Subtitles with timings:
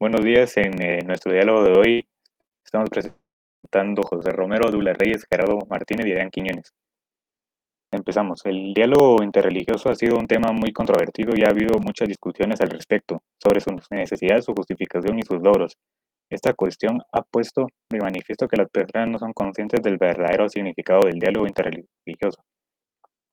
[0.00, 2.08] Buenos días, en eh, nuestro diálogo de hoy
[2.64, 6.72] estamos presentando José Romero, Douglas Reyes, Gerardo Martínez y Adrián Quiñones.
[7.90, 8.46] Empezamos.
[8.46, 12.70] El diálogo interreligioso ha sido un tema muy controvertido y ha habido muchas discusiones al
[12.70, 15.76] respecto sobre sus necesidades, su justificación y sus logros.
[16.30, 21.08] Esta cuestión ha puesto de manifiesto que las personas no son conscientes del verdadero significado
[21.08, 22.40] del diálogo interreligioso.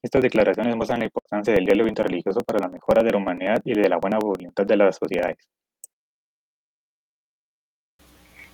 [0.00, 3.74] Estas declaraciones muestran la importancia del diálogo interreligioso para la mejora de la humanidad y
[3.74, 5.38] de la buena voluntad de las sociedades.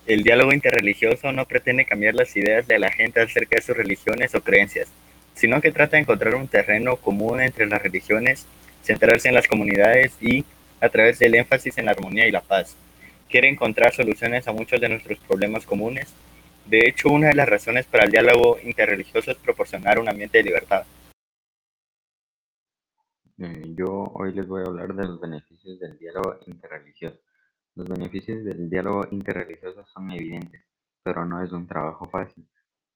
[0.05, 4.33] El diálogo interreligioso no pretende cambiar las ideas de la gente acerca de sus religiones
[4.33, 4.87] o creencias,
[5.35, 8.45] sino que trata de encontrar un terreno común entre las religiones,
[8.83, 10.45] centrarse en las comunidades y,
[10.81, 12.75] a través del énfasis en la armonía y la paz,
[13.29, 16.13] quiere encontrar soluciones a muchos de nuestros problemas comunes.
[16.65, 20.43] De hecho, una de las razones para el diálogo interreligioso es proporcionar un ambiente de
[20.43, 20.85] libertad.
[23.37, 27.19] Eh, yo hoy les voy a hablar de los beneficios del diálogo interreligioso.
[27.79, 30.65] Los beneficios del diálogo interreligioso son evidentes,
[31.01, 32.45] pero no es un trabajo fácil.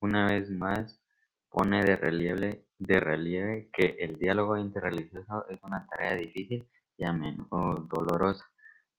[0.01, 1.01] Una vez más,
[1.49, 6.67] pone de relieve, que el diálogo interreligioso es una tarea difícil
[6.97, 8.43] y a menudo dolorosa.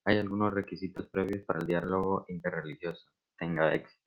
[0.07, 3.05] Hay algunos requisitos previos para el diálogo interreligioso
[3.37, 4.03] tenga éxito.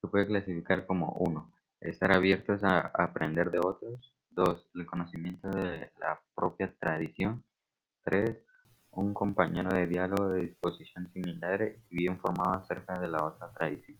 [0.00, 1.52] Se puede clasificar como 1.
[1.82, 4.14] Estar abiertos a aprender de otros.
[4.30, 4.70] 2.
[4.76, 7.44] El conocimiento de la propia tradición.
[8.04, 8.46] 3
[8.92, 13.98] un compañero de diálogo de disposición similar y bien formado acerca de la otra tradición.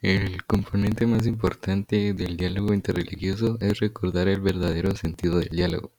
[0.00, 5.92] El componente más importante del diálogo interreligioso es recordar el verdadero sentido del diálogo.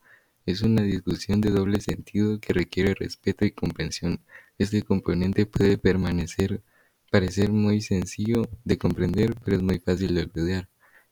[0.45, 4.21] Es una discusión de doble sentido que requiere respeto y comprensión.
[4.57, 6.63] Este componente puede permanecer,
[7.11, 10.69] parecer muy sencillo de comprender, pero es muy fácil de olvidar.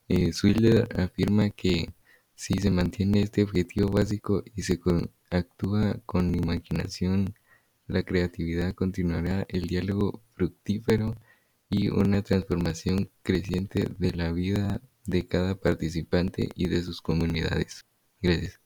[0.08, 0.32] Eh,
[0.96, 1.92] afirma que
[2.34, 4.80] si se mantiene este objetivo básico y se
[5.30, 7.34] actúa con imaginación,
[7.86, 11.16] la creatividad continuará, el diálogo fructífero
[11.70, 17.86] y una transformación creciente de la vida de cada participante y de sus comunidades.
[18.20, 18.60] Gracias.